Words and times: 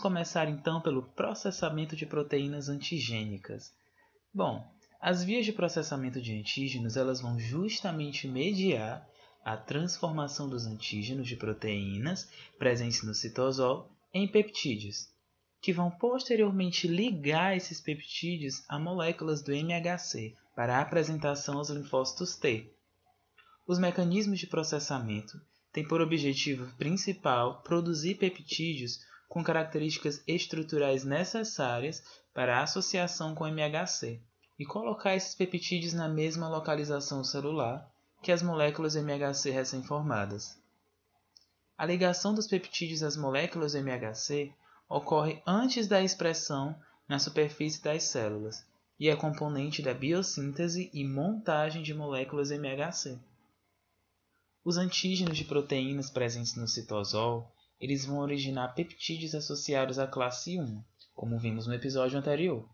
começar 0.00 0.48
então 0.48 0.80
pelo 0.80 1.02
processamento 1.02 1.94
de 1.94 2.06
proteínas 2.06 2.68
antigênicas. 2.68 3.72
Bom, 4.32 4.66
as 5.00 5.22
vias 5.22 5.44
de 5.44 5.52
processamento 5.52 6.20
de 6.20 6.38
antígenos 6.38 6.96
elas 6.96 7.20
vão 7.20 7.38
justamente 7.38 8.26
mediar 8.26 9.08
a 9.44 9.56
transformação 9.56 10.48
dos 10.48 10.66
antígenos 10.66 11.26
de 11.26 11.36
proteínas 11.36 12.28
presentes 12.58 13.02
no 13.02 13.14
citosol 13.14 13.90
em 14.12 14.26
peptídeos, 14.28 15.08
que 15.60 15.72
vão 15.72 15.90
posteriormente 15.90 16.86
ligar 16.86 17.56
esses 17.56 17.80
peptídeos 17.80 18.62
a 18.68 18.78
moléculas 18.78 19.42
do 19.42 19.52
MHC 19.52 20.34
para 20.54 20.76
a 20.76 20.80
apresentação 20.80 21.58
aos 21.58 21.70
linfócitos 21.70 22.36
T. 22.36 22.70
Os 23.66 23.78
mecanismos 23.78 24.38
de 24.38 24.46
processamento 24.46 25.40
têm 25.72 25.86
por 25.86 26.00
objetivo 26.00 26.66
principal 26.76 27.62
produzir 27.62 28.16
peptídeos 28.16 29.00
com 29.30 29.44
características 29.44 30.20
estruturais 30.26 31.04
necessárias 31.04 32.02
para 32.34 32.58
a 32.58 32.64
associação 32.64 33.32
com 33.32 33.46
MHC 33.46 34.20
e 34.58 34.66
colocar 34.66 35.14
esses 35.14 35.36
peptídeos 35.36 35.94
na 35.94 36.08
mesma 36.08 36.48
localização 36.48 37.22
celular 37.22 37.88
que 38.20 38.32
as 38.32 38.42
moléculas 38.42 38.96
MHC 38.96 39.50
recém-formadas. 39.50 40.60
A 41.78 41.86
ligação 41.86 42.34
dos 42.34 42.48
peptídeos 42.48 43.04
às 43.04 43.16
moléculas 43.16 43.76
MHC 43.76 44.52
ocorre 44.88 45.40
antes 45.46 45.86
da 45.86 46.02
expressão 46.02 46.76
na 47.08 47.20
superfície 47.20 47.80
das 47.80 48.02
células 48.02 48.66
e 48.98 49.08
é 49.08 49.14
componente 49.14 49.80
da 49.80 49.94
biossíntese 49.94 50.90
e 50.92 51.04
montagem 51.04 51.84
de 51.84 51.94
moléculas 51.94 52.50
MHC. 52.50 53.16
Os 54.64 54.76
antígenos 54.76 55.38
de 55.38 55.44
proteínas 55.44 56.10
presentes 56.10 56.56
no 56.56 56.66
citosol, 56.66 57.50
eles 57.80 58.04
vão 58.04 58.18
originar 58.18 58.74
peptídeos 58.74 59.34
associados 59.34 59.98
à 59.98 60.06
classe 60.06 60.60
1, 60.60 60.84
como 61.14 61.38
vimos 61.38 61.66
no 61.66 61.74
episódio 61.74 62.18
anterior. 62.18 62.68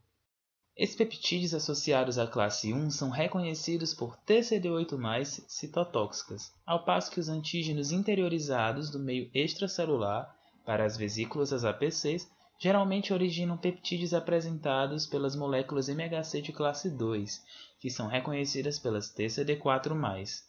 Esses 0.76 0.96
peptídeos 0.96 1.54
associados 1.54 2.18
à 2.18 2.26
classe 2.26 2.74
1 2.74 2.90
são 2.90 3.08
reconhecidos 3.08 3.94
por 3.94 4.18
TCD8+, 4.26 5.44
citotóxicas, 5.48 6.52
ao 6.66 6.84
passo 6.84 7.10
que 7.10 7.20
os 7.20 7.28
antígenos 7.28 7.92
interiorizados 7.92 8.90
do 8.90 8.98
meio 8.98 9.30
extracelular 9.32 10.36
para 10.66 10.84
as 10.84 10.96
vesículas 10.96 11.50
das 11.50 11.64
APCs 11.64 12.28
geralmente 12.58 13.12
originam 13.12 13.56
peptídeos 13.56 14.12
apresentados 14.12 15.06
pelas 15.06 15.36
moléculas 15.36 15.88
MHC 15.88 16.42
de 16.42 16.52
classe 16.52 16.90
2, 16.90 17.42
que 17.80 17.88
são 17.88 18.06
reconhecidas 18.06 18.78
pelas 18.78 19.14
TCD4+. 19.14 20.42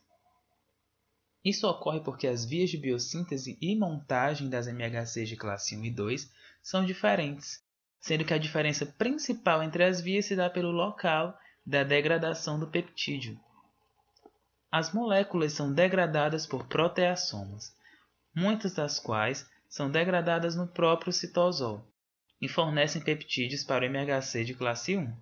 Isso 1.48 1.66
ocorre 1.66 2.02
porque 2.02 2.28
as 2.28 2.44
vias 2.44 2.70
de 2.70 2.78
biossíntese 2.78 3.58
e 3.62 3.73
montagem 3.73 4.50
das 4.50 4.67
MHCs 4.67 5.30
de 5.30 5.38
classe 5.38 5.78
1 5.78 5.86
e 5.86 5.92
2 5.92 6.30
são 6.62 6.84
diferentes, 6.84 7.64
sendo 8.02 8.26
que 8.26 8.34
a 8.34 8.38
diferença 8.38 8.86
principal 8.86 9.64
entre 9.64 9.86
as 9.86 10.02
vias 10.02 10.26
se 10.26 10.36
dá 10.36 10.50
pelo 10.50 10.72
local 10.72 11.39
da 11.66 11.86
degradação 11.86 12.59
do 12.59 12.67
peptídeo. 12.67 13.39
As 14.70 14.92
moléculas 14.92 15.54
são 15.54 15.73
degradadas 15.73 16.45
por 16.45 16.67
proteassomas, 16.67 17.73
muitas 18.36 18.73
das 18.73 19.00
quais 19.00 19.50
são 19.70 19.89
degradadas 19.89 20.54
no 20.54 20.67
próprio 20.67 21.14
citosol 21.14 21.82
e 22.42 22.50
fornecem 22.50 23.02
peptídeos 23.02 23.64
para 23.64 23.86
o 23.86 23.89
MHC 23.89 24.44
de 24.44 24.54
classe 24.54 24.98
1. 24.98 25.16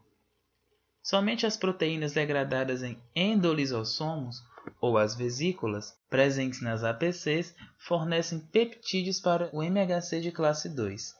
Somente 1.03 1.45
as 1.45 1.55
proteínas 1.55 2.13
degradadas 2.13 2.81
em 2.81 2.99
endolisossomos 3.15 4.43
ou 4.79 4.97
as 4.97 5.15
vesículas 5.15 5.97
presentes 6.09 6.61
nas 6.61 6.83
APCs 6.83 7.55
fornecem 7.77 8.39
peptídeos 8.39 9.19
para 9.19 9.49
o 9.53 9.61
MHC 9.61 10.21
de 10.21 10.31
classe 10.31 10.69
2. 10.69 11.13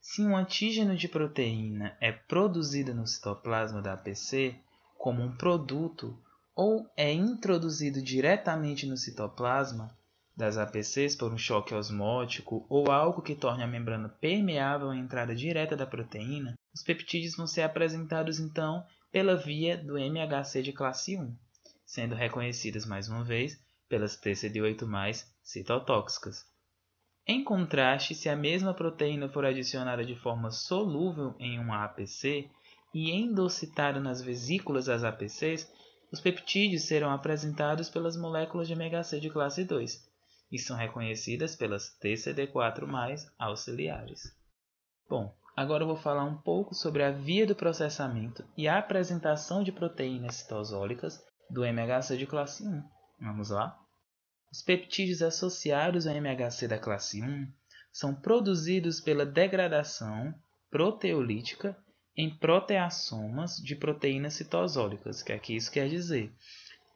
Se 0.00 0.22
um 0.22 0.36
antígeno 0.36 0.96
de 0.96 1.08
proteína 1.08 1.96
é 2.00 2.10
produzido 2.10 2.94
no 2.94 3.06
citoplasma 3.06 3.80
da 3.80 3.92
APC 3.92 4.56
como 4.98 5.22
um 5.22 5.36
produto 5.36 6.18
ou 6.54 6.86
é 6.96 7.12
introduzido 7.12 8.02
diretamente 8.02 8.86
no 8.86 8.96
citoplasma 8.96 9.96
das 10.36 10.56
APCs 10.56 11.14
por 11.14 11.32
um 11.32 11.38
choque 11.38 11.74
osmótico 11.74 12.66
ou 12.68 12.90
algo 12.90 13.22
que 13.22 13.34
torne 13.34 13.62
a 13.62 13.66
membrana 13.66 14.08
permeável 14.08 14.90
à 14.90 14.96
entrada 14.96 15.34
direta 15.34 15.76
da 15.76 15.86
proteína, 15.86 16.54
os 16.74 16.82
peptídeos 16.82 17.36
vão 17.36 17.46
ser 17.46 17.62
apresentados 17.62 18.40
então 18.40 18.84
pela 19.10 19.36
via 19.36 19.76
do 19.76 19.98
MHC 19.98 20.62
de 20.62 20.72
classe 20.72 21.16
1, 21.16 21.36
sendo 21.92 22.14
reconhecidas 22.14 22.86
mais 22.86 23.06
uma 23.06 23.22
vez 23.22 23.60
pelas 23.86 24.18
TCD8+, 24.18 25.26
citotóxicas. 25.42 26.42
Em 27.26 27.44
contraste, 27.44 28.14
se 28.14 28.30
a 28.30 28.34
mesma 28.34 28.72
proteína 28.72 29.28
for 29.28 29.44
adicionada 29.44 30.02
de 30.02 30.16
forma 30.16 30.50
solúvel 30.50 31.34
em 31.38 31.58
uma 31.58 31.84
APC 31.84 32.48
e 32.94 33.10
endocitada 33.10 34.00
nas 34.00 34.22
vesículas 34.22 34.86
das 34.86 35.04
APCs, 35.04 35.70
os 36.10 36.18
peptídeos 36.18 36.84
serão 36.84 37.10
apresentados 37.10 37.90
pelas 37.90 38.16
moléculas 38.16 38.66
de 38.66 38.72
MHC 38.72 39.20
de 39.20 39.28
classe 39.28 39.62
2 39.62 40.02
e 40.50 40.58
são 40.58 40.78
reconhecidas 40.78 41.54
pelas 41.54 41.94
TCD4+, 42.02 43.30
auxiliares. 43.38 44.34
Bom, 45.10 45.36
agora 45.54 45.82
eu 45.82 45.88
vou 45.88 45.96
falar 45.96 46.24
um 46.24 46.38
pouco 46.38 46.74
sobre 46.74 47.02
a 47.02 47.10
via 47.10 47.46
do 47.46 47.54
processamento 47.54 48.42
e 48.56 48.66
a 48.66 48.78
apresentação 48.78 49.62
de 49.62 49.70
proteínas 49.70 50.36
citosólicas 50.36 51.22
do 51.52 51.66
MHC 51.66 52.16
de 52.16 52.26
classe 52.26 52.66
1. 52.66 52.82
Vamos 53.20 53.50
lá? 53.50 53.78
Os 54.50 54.62
peptídeos 54.62 55.20
associados 55.20 56.06
ao 56.06 56.16
MHC 56.16 56.66
da 56.66 56.78
classe 56.78 57.22
1 57.22 57.46
são 57.92 58.14
produzidos 58.14 59.02
pela 59.02 59.26
degradação 59.26 60.34
proteolítica 60.70 61.76
em 62.16 62.34
proteassomas 62.34 63.56
de 63.56 63.76
proteínas 63.76 64.32
citosólicas, 64.32 65.22
que 65.22 65.32
aqui 65.32 65.54
isso 65.54 65.70
quer 65.70 65.90
dizer. 65.90 66.32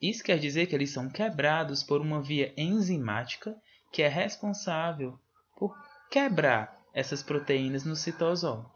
Isso 0.00 0.24
quer 0.24 0.38
dizer 0.38 0.66
que 0.66 0.74
eles 0.74 0.90
são 0.90 1.10
quebrados 1.10 1.82
por 1.82 2.00
uma 2.00 2.22
via 2.22 2.54
enzimática 2.56 3.54
que 3.92 4.02
é 4.02 4.08
responsável 4.08 5.18
por 5.56 5.76
quebrar 6.10 6.74
essas 6.94 7.22
proteínas 7.22 7.84
no 7.84 7.94
citosol. 7.94 8.70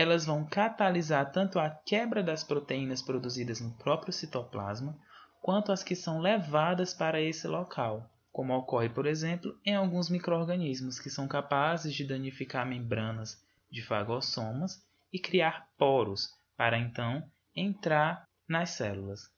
Elas 0.00 0.24
vão 0.24 0.46
catalisar 0.46 1.30
tanto 1.30 1.58
a 1.58 1.68
quebra 1.68 2.22
das 2.22 2.42
proteínas 2.42 3.02
produzidas 3.02 3.60
no 3.60 3.70
próprio 3.72 4.14
citoplasma, 4.14 4.98
quanto 5.42 5.70
as 5.70 5.82
que 5.82 5.94
são 5.94 6.20
levadas 6.20 6.94
para 6.94 7.20
esse 7.20 7.46
local, 7.46 8.10
como 8.32 8.56
ocorre, 8.56 8.88
por 8.88 9.04
exemplo, 9.04 9.54
em 9.62 9.74
alguns 9.74 10.08
microrganismos 10.08 10.98
que 10.98 11.10
são 11.10 11.28
capazes 11.28 11.94
de 11.94 12.06
danificar 12.06 12.66
membranas 12.66 13.44
de 13.70 13.82
fagossomas 13.82 14.82
e 15.12 15.18
criar 15.18 15.68
poros 15.76 16.30
para 16.56 16.78
então 16.78 17.22
entrar 17.54 18.26
nas 18.48 18.70
células. 18.70 19.30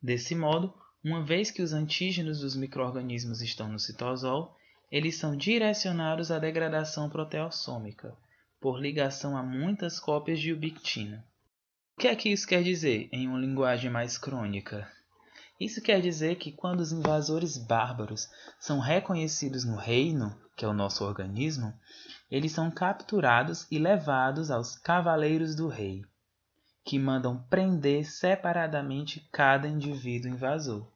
Desse 0.00 0.36
modo, 0.36 0.72
uma 1.02 1.24
vez 1.24 1.50
que 1.50 1.60
os 1.60 1.72
antígenos 1.72 2.38
dos 2.38 2.54
microrganismos 2.54 3.42
estão 3.42 3.68
no 3.68 3.80
citosol, 3.80 4.56
eles 4.92 5.16
são 5.16 5.36
direcionados 5.36 6.30
à 6.30 6.38
degradação 6.38 7.10
proteossômica, 7.10 8.16
por 8.64 8.80
ligação 8.80 9.36
a 9.36 9.42
muitas 9.42 10.00
cópias 10.00 10.40
de 10.40 10.50
ubictina. 10.50 11.22
O 11.94 12.00
que 12.00 12.08
é 12.08 12.16
que 12.16 12.30
isso 12.30 12.48
quer 12.48 12.62
dizer 12.62 13.10
em 13.12 13.28
uma 13.28 13.38
linguagem 13.38 13.90
mais 13.90 14.16
crônica? 14.16 14.90
Isso 15.60 15.82
quer 15.82 16.00
dizer 16.00 16.36
que 16.36 16.50
quando 16.50 16.80
os 16.80 16.90
invasores 16.90 17.58
bárbaros 17.58 18.26
são 18.58 18.80
reconhecidos 18.80 19.66
no 19.66 19.76
reino, 19.76 20.34
que 20.56 20.64
é 20.64 20.68
o 20.68 20.72
nosso 20.72 21.04
organismo, 21.04 21.74
eles 22.30 22.52
são 22.52 22.70
capturados 22.70 23.66
e 23.70 23.78
levados 23.78 24.50
aos 24.50 24.78
cavaleiros 24.78 25.54
do 25.54 25.68
rei, 25.68 26.02
que 26.86 26.98
mandam 26.98 27.44
prender 27.50 28.06
separadamente 28.06 29.28
cada 29.30 29.68
indivíduo 29.68 30.30
invasor. 30.30 30.90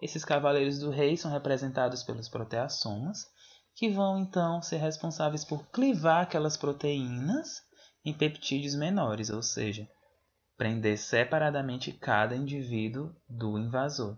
Esses 0.00 0.24
cavaleiros 0.24 0.78
do 0.78 0.88
rei 0.88 1.18
são 1.18 1.30
representados 1.30 2.02
pelos 2.02 2.30
proteassomas, 2.30 3.30
que 3.74 3.88
vão 3.88 4.18
então 4.18 4.60
ser 4.62 4.76
responsáveis 4.76 5.44
por 5.44 5.66
clivar 5.70 6.22
aquelas 6.22 6.56
proteínas 6.56 7.62
em 8.04 8.12
peptídeos 8.12 8.74
menores, 8.74 9.30
ou 9.30 9.42
seja, 9.42 9.88
prender 10.56 10.98
separadamente 10.98 11.92
cada 11.92 12.36
indivíduo 12.36 13.14
do 13.28 13.58
invasor. 13.58 14.16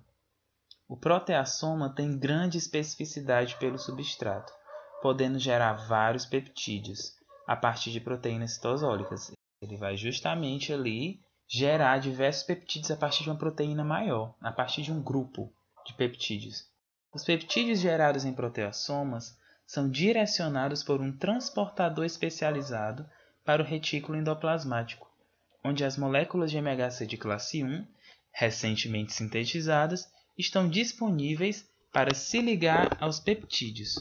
O 0.88 0.96
proteassoma 0.96 1.94
tem 1.94 2.18
grande 2.18 2.58
especificidade 2.58 3.56
pelo 3.56 3.78
substrato, 3.78 4.52
podendo 5.00 5.38
gerar 5.38 5.86
vários 5.86 6.26
peptídeos 6.26 7.14
a 7.46 7.56
partir 7.56 7.90
de 7.90 8.00
proteínas 8.00 8.54
citosólicas. 8.54 9.32
Ele 9.62 9.76
vai 9.76 9.96
justamente 9.96 10.72
ali 10.72 11.20
gerar 11.48 11.98
diversos 11.98 12.42
peptídeos 12.42 12.90
a 12.90 12.96
partir 12.96 13.22
de 13.22 13.30
uma 13.30 13.38
proteína 13.38 13.84
maior, 13.84 14.34
a 14.40 14.52
partir 14.52 14.82
de 14.82 14.92
um 14.92 15.02
grupo 15.02 15.52
de 15.86 15.94
peptídeos. 15.94 16.68
Os 17.14 17.24
peptídeos 17.24 17.80
gerados 17.80 18.24
em 18.24 18.34
proteassomas 18.34 19.38
são 19.66 19.88
direcionados 19.88 20.82
por 20.82 21.00
um 21.00 21.16
transportador 21.16 22.04
especializado 22.04 23.06
para 23.44 23.62
o 23.62 23.66
retículo 23.66 24.18
endoplasmático, 24.18 25.08
onde 25.64 25.84
as 25.84 25.96
moléculas 25.96 26.50
de 26.50 26.58
MHC 26.58 27.06
de 27.06 27.16
classe 27.16 27.64
1, 27.64 27.86
recentemente 28.32 29.12
sintetizadas, 29.12 30.06
estão 30.36 30.68
disponíveis 30.68 31.68
para 31.92 32.14
se 32.14 32.40
ligar 32.40 32.96
aos 33.00 33.20
peptídeos. 33.20 33.94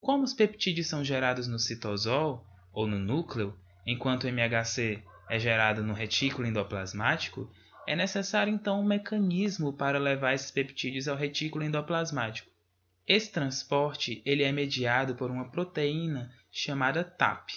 Como 0.00 0.22
os 0.22 0.34
peptídeos 0.34 0.86
são 0.86 1.02
gerados 1.02 1.48
no 1.48 1.58
citosol 1.58 2.46
ou 2.72 2.86
no 2.86 2.98
núcleo, 2.98 3.58
enquanto 3.86 4.24
o 4.24 4.28
MHC 4.28 5.02
é 5.28 5.38
gerado 5.38 5.82
no 5.82 5.92
retículo 5.92 6.46
endoplasmático, 6.46 7.50
é 7.86 7.96
necessário 7.96 8.52
então 8.52 8.80
um 8.80 8.86
mecanismo 8.86 9.72
para 9.72 9.98
levar 9.98 10.34
esses 10.34 10.50
peptídeos 10.50 11.08
ao 11.08 11.16
retículo 11.16 11.64
endoplasmático. 11.64 12.50
Esse 13.08 13.32
transporte 13.32 14.20
ele 14.22 14.42
é 14.42 14.52
mediado 14.52 15.14
por 15.14 15.30
uma 15.30 15.48
proteína 15.50 16.30
chamada 16.52 17.02
TAP. 17.02 17.48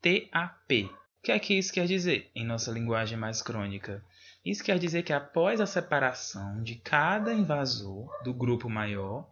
TAP. 0.00 0.86
O 0.90 1.22
que 1.22 1.32
é 1.32 1.38
que 1.38 1.52
isso 1.52 1.70
quer 1.70 1.86
dizer 1.86 2.30
em 2.34 2.46
nossa 2.46 2.72
linguagem 2.72 3.18
mais 3.18 3.42
crônica? 3.42 4.02
Isso 4.42 4.64
quer 4.64 4.78
dizer 4.78 5.02
que 5.02 5.12
após 5.12 5.60
a 5.60 5.66
separação 5.66 6.62
de 6.62 6.76
cada 6.76 7.34
invasor 7.34 8.08
do 8.22 8.32
grupo 8.32 8.70
maior, 8.70 9.30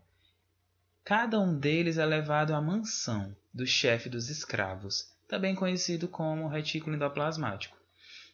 cada 1.03 1.41
um 1.41 1.59
deles 1.59 1.97
é 1.97 2.05
levado 2.05 2.55
à 2.55 2.61
mansão 2.61 3.35
do 3.55 3.67
chefe 3.67 4.11
dos 4.11 4.29
escravos, 4.29 5.17
também 5.27 5.55
conhecido 5.55 6.09
como 6.09 6.47
retículo 6.47 6.95
endoplasmático, 6.95 7.77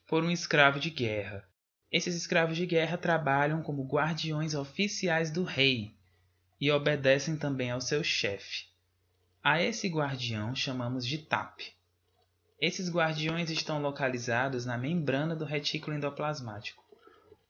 por 0.04 0.24
um 0.24 0.32
escravo 0.32 0.80
de 0.80 0.90
guerra. 0.90 1.48
Esses 1.92 2.16
escravos 2.16 2.56
de 2.56 2.66
guerra 2.66 2.98
trabalham 2.98 3.62
como 3.62 3.86
guardiões 3.86 4.52
oficiais 4.52 5.30
do 5.30 5.44
rei, 5.44 5.96
e 6.60 6.70
obedecem 6.70 7.36
também 7.36 7.70
ao 7.70 7.80
seu 7.80 8.02
chefe. 8.02 8.66
A 9.42 9.62
esse 9.62 9.88
guardião 9.88 10.54
chamamos 10.54 11.06
de 11.06 11.18
TAP. 11.18 11.60
Esses 12.60 12.90
guardiões 12.90 13.50
estão 13.50 13.80
localizados 13.80 14.66
na 14.66 14.76
membrana 14.76 15.36
do 15.36 15.44
retículo 15.44 15.96
endoplasmático, 15.96 16.84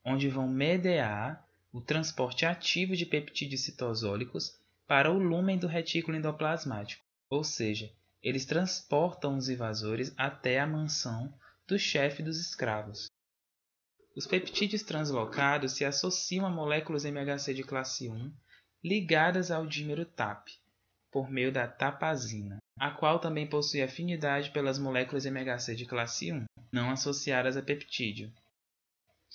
onde 0.04 0.28
vão 0.28 0.46
mediar 0.46 1.46
o 1.72 1.80
transporte 1.80 2.44
ativo 2.44 2.94
de 2.94 3.06
peptídeos 3.06 3.62
citosólicos 3.62 4.58
para 4.86 5.10
o 5.10 5.18
lúmen 5.18 5.58
do 5.58 5.66
retículo 5.66 6.16
endoplasmático, 6.16 7.02
ou 7.30 7.42
seja, 7.42 7.90
eles 8.22 8.44
transportam 8.44 9.36
os 9.36 9.48
invasores 9.48 10.12
até 10.16 10.60
a 10.60 10.66
mansão 10.66 11.32
do 11.66 11.78
chefe 11.78 12.22
dos 12.22 12.38
escravos. 12.40 13.10
Os 14.16 14.26
peptídeos 14.26 14.82
translocados 14.82 15.72
se 15.72 15.84
associam 15.84 16.44
a 16.44 16.50
moléculas 16.50 17.04
MHC 17.04 17.54
de 17.54 17.62
classe 17.62 18.08
1 18.08 18.32
ligadas 18.82 19.50
ao 19.50 19.66
dímero 19.66 20.04
TAP, 20.04 20.48
por 21.10 21.30
meio 21.30 21.50
da 21.50 21.66
tapazina, 21.66 22.58
a 22.78 22.90
qual 22.90 23.18
também 23.18 23.46
possui 23.46 23.82
afinidade 23.82 24.50
pelas 24.50 24.78
moléculas 24.78 25.26
MHC 25.26 25.74
de 25.74 25.84
classe 25.84 26.32
1, 26.32 26.44
não 26.72 26.90
associadas 26.90 27.56
a 27.56 27.62
peptídeo. 27.62 28.32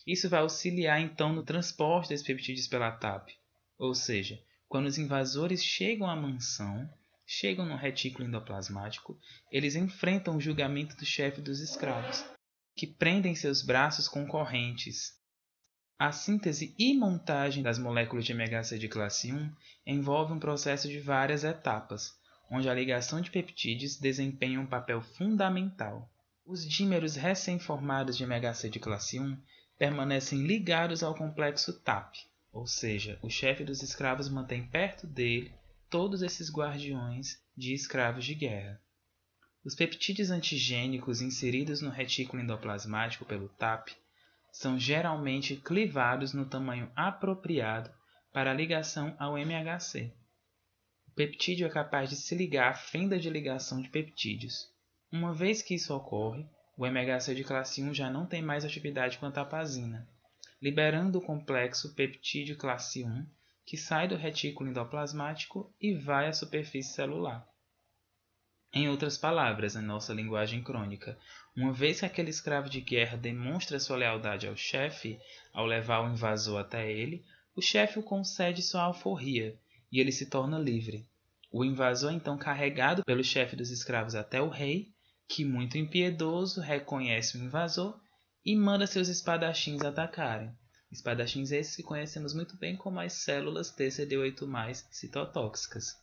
Isso 0.08 0.30
vai 0.30 0.42
auxiliar 0.42 1.02
então 1.02 1.34
no 1.34 1.44
transporte 1.44 2.10
desses 2.10 2.26
peptídeos 2.26 2.68
pela 2.68 2.92
TAP, 2.92 3.30
ou 3.78 3.94
seja, 3.94 4.42
quando 4.68 4.88
os 4.88 4.98
invasores 4.98 5.64
chegam 5.64 6.10
à 6.10 6.16
mansão, 6.16 6.90
chegam 7.26 7.66
no 7.66 7.76
retículo 7.76 8.28
endoplasmático, 8.28 9.20
eles 9.52 9.76
enfrentam 9.76 10.38
o 10.38 10.42
julgamento 10.42 10.96
do 10.96 11.06
chefe 11.06 11.42
dos 11.42 11.60
escravos, 11.60 12.26
que 12.76 12.88
prendem 12.88 13.36
seus 13.36 13.62
braços 13.62 14.08
com 14.08 14.26
correntes, 14.26 15.14
a 15.98 16.12
síntese 16.12 16.76
e 16.78 16.94
montagem 16.98 17.62
das 17.62 17.78
moléculas 17.78 18.26
de 18.26 18.34
MHC 18.34 18.78
de 18.78 18.88
classe 18.88 19.32
1 19.32 19.52
envolve 19.86 20.34
um 20.34 20.40
processo 20.40 20.88
de 20.88 21.00
várias 21.00 21.44
etapas, 21.44 22.12
onde 22.50 22.68
a 22.68 22.74
ligação 22.74 23.22
de 23.22 23.32
peptídeos 23.32 23.98
desempenha 23.98 24.60
um 24.60 24.66
papel 24.66 25.02
fundamental. 25.02 26.10
Os 26.46 26.68
dímeros 26.68 27.16
recém-formados 27.16 28.18
de 28.18 28.24
MHC 28.24 28.70
de 28.70 28.80
classe 28.80 29.20
1 29.20 29.38
permanecem 29.78 30.46
ligados 30.46 31.04
ao 31.04 31.16
complexo 31.16 31.80
TAP, 31.82 32.16
ou 32.52 32.68
seja, 32.68 33.18
o 33.22 33.30
chefe 33.30 33.64
dos 33.64 33.82
escravos 33.82 34.30
mantém 34.30 34.68
perto 34.68 35.08
dele 35.08 35.54
todos 35.90 36.22
esses 36.22 36.52
guardiões 36.52 37.40
de 37.56 37.74
escravos 37.74 38.26
de 38.26 38.36
guerra. 38.36 38.82
Os 39.64 39.76
peptídeos 39.76 40.32
antigênicos 40.32 41.22
inseridos 41.22 41.82
no 41.82 41.90
retículo 41.90 42.42
endoplasmático 42.42 43.26
pelo 43.26 43.48
TAP 43.48 43.90
são 44.54 44.78
geralmente 44.78 45.56
clivados 45.56 46.32
no 46.32 46.46
tamanho 46.46 46.92
apropriado 46.96 47.92
para 48.32 48.52
a 48.52 48.54
ligação 48.54 49.16
ao 49.18 49.36
MHC. 49.36 50.14
O 51.08 51.12
peptídeo 51.12 51.66
é 51.66 51.70
capaz 51.72 52.12
de 52.12 52.16
se 52.16 52.36
ligar 52.36 52.70
à 52.70 52.74
fenda 52.76 53.18
de 53.18 53.32
ligação 53.32 53.82
de 53.82 53.90
peptídeos. 53.90 54.72
Uma 55.12 55.34
vez 55.34 55.64
que 55.64 55.74
isso 55.74 55.94
ocorre, 55.96 56.46
o 56.78 56.86
MHC 56.86 57.34
de 57.34 57.44
classe 57.44 57.84
1 57.84 57.96
já 57.96 58.12
não 58.12 58.28
tem 58.28 58.44
mais 58.44 58.64
atividade 58.64 59.18
com 59.18 59.26
a 59.26 59.32
tapazina, 59.32 60.08
liberando 60.62 61.18
o 61.18 61.26
complexo 61.26 61.96
peptídeo 61.96 62.56
classe 62.56 63.04
1, 63.04 63.26
que 63.66 63.76
sai 63.76 64.08
do 64.08 64.16
retículo 64.16 64.70
endoplasmático 64.70 65.74
e 65.82 65.96
vai 65.96 66.28
à 66.28 66.34
superfície 66.34 66.94
celular. 66.94 67.44
Em 68.76 68.90
outras 68.90 69.20
palavras, 69.20 69.76
em 69.76 69.84
nossa 69.84 70.14
linguagem 70.14 70.64
crônica, 70.64 71.16
uma 71.56 71.72
vez 71.72 72.00
que 72.00 72.08
aquele 72.08 72.32
escravo 72.32 72.68
de 72.68 72.82
guerra 72.82 73.16
demonstra 73.16 73.80
sua 73.80 73.98
lealdade 73.98 74.48
ao 74.48 74.58
chefe 74.58 75.20
ao 75.54 75.68
levar 75.68 76.00
o 76.00 76.12
invasor 76.12 76.60
até 76.60 76.92
ele, 76.92 77.24
o 77.56 77.62
chefe 77.62 78.00
o 78.00 78.04
concede 78.04 78.64
sua 78.64 78.82
alforria 78.82 79.56
e 79.92 80.00
ele 80.00 80.12
se 80.12 80.26
torna 80.26 80.58
livre. 80.58 81.08
O 81.52 81.64
invasor 81.64 82.12
é 82.12 82.16
então 82.16 82.36
carregado 82.36 83.04
pelo 83.04 83.24
chefe 83.24 83.56
dos 83.56 83.70
escravos 83.70 84.16
até 84.16 84.42
o 84.42 84.50
rei, 84.50 84.92
que, 85.28 85.46
muito 85.46 85.78
impiedoso, 85.78 86.60
reconhece 86.60 87.38
o 87.38 87.44
invasor 87.44 88.02
e 88.44 88.56
manda 88.56 88.88
seus 88.88 89.08
espadachins 89.08 89.84
atacarem. 89.84 90.52
Espadachins 90.92 91.52
esses 91.52 91.76
que 91.76 91.84
conhecemos 91.84 92.34
muito 92.34 92.58
bem 92.58 92.76
como 92.76 93.00
as 93.00 93.14
células 93.14 93.72
TCD8+, 93.72 94.84
citotóxicas. 94.90 96.03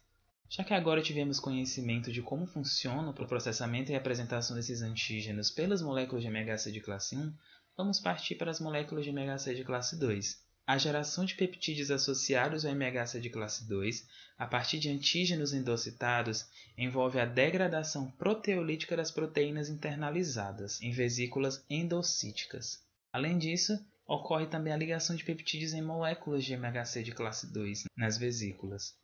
Já 0.52 0.64
que 0.64 0.75
agora 0.75 1.00
tivemos 1.00 1.38
conhecimento 1.38 2.11
de 2.11 2.20
como 2.20 2.44
funciona 2.44 3.08
o 3.08 3.14
processamento 3.14 3.93
e 3.93 3.94
apresentação 3.94 4.56
desses 4.56 4.82
antígenos 4.82 5.49
pelas 5.49 5.81
moléculas 5.81 6.25
de 6.25 6.29
MHC 6.29 6.73
de 6.73 6.81
classe 6.81 7.17
1, 7.17 7.32
vamos 7.76 8.00
partir 8.00 8.35
para 8.35 8.50
as 8.50 8.58
moléculas 8.58 9.05
de 9.05 9.12
MHC 9.12 9.55
de 9.55 9.62
classe 9.62 9.97
2. 9.97 10.43
A 10.67 10.76
geração 10.76 11.25
de 11.25 11.37
peptídeos 11.37 11.93
associados 11.93 12.64
ao 12.64 12.73
MHC 12.73 13.20
de 13.20 13.31
classe 13.31 13.69
2, 13.69 14.08
a 14.37 14.44
partir 14.44 14.81
de 14.81 14.91
antígenos 14.91 15.52
endocitados, 15.52 16.44
envolve 16.76 17.20
a 17.20 17.25
degradação 17.25 18.11
proteolítica 18.11 18.96
das 18.96 19.12
proteínas 19.12 19.69
internalizadas 19.69 20.82
em 20.82 20.91
vesículas 20.91 21.64
endocíticas. 21.70 22.85
Além 23.12 23.38
disso, 23.38 23.79
ocorre 24.05 24.49
também 24.49 24.73
a 24.73 24.76
ligação 24.76 25.14
de 25.14 25.23
peptídeos 25.23 25.75
em 25.75 25.81
moléculas 25.81 26.44
de 26.44 26.55
MHC 26.55 27.05
de 27.05 27.12
classe 27.12 27.53
2 27.53 27.85
nas 27.96 28.19
vesículas. 28.19 28.99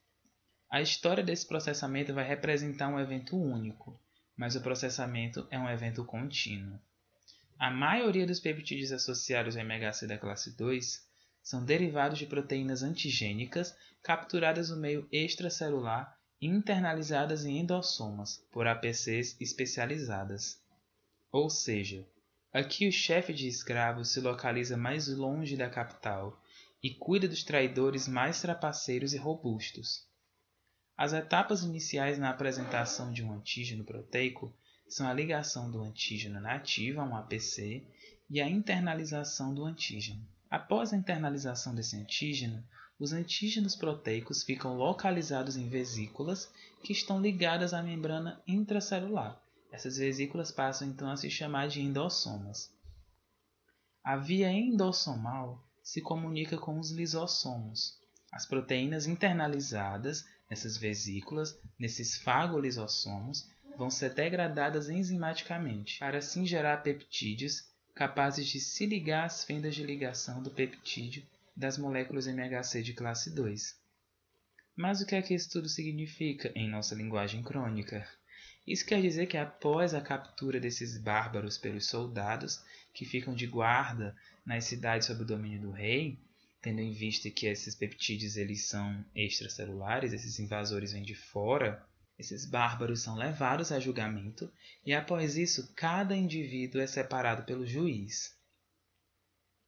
A 0.68 0.80
história 0.82 1.22
desse 1.22 1.46
processamento 1.46 2.12
vai 2.12 2.26
representar 2.26 2.88
um 2.88 2.98
evento 2.98 3.36
único, 3.40 4.00
mas 4.36 4.56
o 4.56 4.60
processamento 4.60 5.46
é 5.50 5.58
um 5.58 5.70
evento 5.70 6.04
contínuo. 6.04 6.78
A 7.58 7.70
maioria 7.70 8.26
dos 8.26 8.40
peptídeos 8.40 8.92
associados 8.92 9.56
ao 9.56 9.62
MHC 9.62 10.06
da 10.06 10.18
classe 10.18 10.56
2 10.56 11.06
são 11.40 11.64
derivados 11.64 12.18
de 12.18 12.26
proteínas 12.26 12.82
antigênicas 12.82 13.74
capturadas 14.02 14.68
no 14.68 14.76
meio 14.76 15.08
extracelular 15.12 16.18
e 16.40 16.46
internalizadas 16.46 17.44
em 17.44 17.58
endossomas 17.58 18.44
por 18.50 18.66
APCs 18.66 19.40
especializadas. 19.40 20.60
Ou 21.30 21.48
seja, 21.48 22.04
aqui 22.52 22.88
o 22.88 22.92
chefe 22.92 23.32
de 23.32 23.46
escravos 23.46 24.12
se 24.12 24.20
localiza 24.20 24.76
mais 24.76 25.08
longe 25.08 25.56
da 25.56 25.70
capital 25.70 26.42
e 26.82 26.90
cuida 26.94 27.28
dos 27.28 27.42
traidores 27.42 28.06
mais 28.06 28.40
trapaceiros 28.42 29.14
e 29.14 29.16
robustos. 29.16 30.05
As 30.96 31.12
etapas 31.12 31.62
iniciais 31.62 32.18
na 32.18 32.30
apresentação 32.30 33.12
de 33.12 33.22
um 33.22 33.32
antígeno 33.32 33.84
proteico 33.84 34.50
são 34.88 35.06
a 35.06 35.12
ligação 35.12 35.70
do 35.70 35.82
antígeno 35.82 36.40
nativo 36.40 37.00
a 37.00 37.04
um 37.04 37.14
APC 37.14 37.84
e 38.30 38.40
a 38.40 38.48
internalização 38.48 39.52
do 39.52 39.64
antígeno. 39.64 40.26
Após 40.50 40.92
a 40.92 40.96
internalização 40.96 41.74
desse 41.74 41.96
antígeno, 41.96 42.64
os 42.98 43.12
antígenos 43.12 43.76
proteicos 43.76 44.42
ficam 44.42 44.74
localizados 44.74 45.56
em 45.56 45.68
vesículas 45.68 46.50
que 46.82 46.92
estão 46.92 47.20
ligadas 47.20 47.74
à 47.74 47.82
membrana 47.82 48.40
intracelular. 48.46 49.38
Essas 49.70 49.98
vesículas 49.98 50.50
passam 50.50 50.88
então 50.88 51.10
a 51.10 51.16
se 51.16 51.28
chamar 51.28 51.68
de 51.68 51.82
endossomas. 51.82 52.72
A 54.02 54.16
via 54.16 54.50
endossomal 54.50 55.62
se 55.82 56.00
comunica 56.00 56.56
com 56.56 56.78
os 56.78 56.90
lisossomos. 56.90 57.98
As 58.32 58.46
proteínas 58.46 59.06
internalizadas 59.06 60.24
Nessas 60.48 60.76
vesículas, 60.76 61.58
nesses 61.78 62.16
fagolisossomos, 62.16 63.50
vão 63.76 63.90
ser 63.90 64.14
degradadas 64.14 64.88
enzimaticamente, 64.88 65.98
para 65.98 66.18
assim 66.18 66.46
gerar 66.46 66.78
peptídeos 66.78 67.68
capazes 67.94 68.46
de 68.46 68.60
se 68.60 68.86
ligar 68.86 69.24
às 69.24 69.44
fendas 69.44 69.74
de 69.74 69.82
ligação 69.82 70.42
do 70.42 70.50
peptídeo 70.50 71.22
das 71.56 71.78
moléculas 71.78 72.26
MHC 72.26 72.82
de 72.82 72.92
classe 72.92 73.34
2. 73.34 73.76
Mas 74.76 75.00
o 75.00 75.06
que 75.06 75.14
é 75.14 75.22
que 75.22 75.34
isso 75.34 75.50
tudo 75.50 75.68
significa 75.68 76.52
em 76.54 76.68
nossa 76.68 76.94
linguagem 76.94 77.42
crônica? 77.42 78.06
Isso 78.66 78.84
quer 78.84 79.00
dizer 79.00 79.26
que 79.26 79.38
após 79.38 79.94
a 79.94 80.00
captura 80.00 80.60
desses 80.60 80.98
bárbaros 80.98 81.56
pelos 81.56 81.86
soldados 81.86 82.62
que 82.92 83.06
ficam 83.06 83.34
de 83.34 83.46
guarda 83.46 84.14
nas 84.44 84.64
cidades 84.64 85.06
sob 85.06 85.22
o 85.22 85.26
domínio 85.26 85.60
do 85.60 85.70
rei, 85.70 86.18
tendo 86.66 86.80
em 86.80 86.90
vista 86.90 87.30
que 87.30 87.46
esses 87.46 87.76
peptídeos 87.76 88.36
eles 88.36 88.66
são 88.66 89.04
extracelulares, 89.14 90.12
esses 90.12 90.40
invasores 90.40 90.90
vêm 90.90 91.04
de 91.04 91.14
fora, 91.14 91.80
Esses 92.18 92.46
bárbaros 92.46 93.02
são 93.02 93.14
levados 93.14 93.70
a 93.70 93.78
julgamento 93.78 94.50
e, 94.84 94.94
após 94.94 95.36
isso, 95.36 95.72
cada 95.74 96.16
indivíduo 96.16 96.80
é 96.80 96.86
separado 96.86 97.44
pelo 97.44 97.66
juiz. 97.66 98.34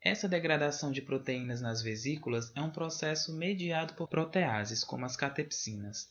Essa 0.01 0.29
degradação 0.29 0.91
de 0.91 1.03
proteínas 1.03 1.61
nas 1.61 1.83
vesículas 1.83 2.51
é 2.57 2.61
um 2.63 2.71
processo 2.71 3.37
mediado 3.37 3.95
por 3.95 4.09
proteases, 4.09 4.83
como 4.83 5.05
as 5.05 5.17
catepsinas. 5.17 6.09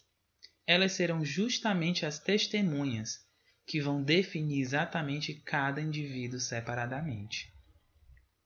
Elas 0.66 0.92
serão 0.92 1.26
justamente 1.26 2.06
as 2.06 2.20
testemunhas 2.20 3.26
que 3.66 3.82
vão 3.82 4.04
definir 4.04 4.62
exatamente 4.62 5.34
cada 5.34 5.82
indivíduo 5.82 6.40
separadamente. 6.40 7.52